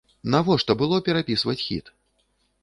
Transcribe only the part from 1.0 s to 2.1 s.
перапісваць хіт?